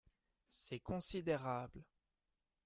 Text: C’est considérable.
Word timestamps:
C’est 0.47 0.79
considérable. 0.79 1.83